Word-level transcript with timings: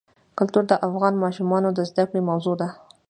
کلتور 0.37 0.63
د 0.69 0.73
افغان 0.87 1.13
ماشومانو 1.23 1.69
د 1.73 1.79
زده 1.89 2.03
کړې 2.09 2.21
موضوع 2.29 2.55
ده. 2.61 2.69